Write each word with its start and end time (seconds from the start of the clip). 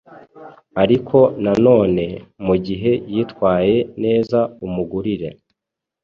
ariko 0.83 1.17
nanone 1.43 2.05
mu 2.45 2.55
gihe 2.65 2.91
yitwaye 3.13 3.75
neza 4.03 4.39
umugurire 4.65 5.29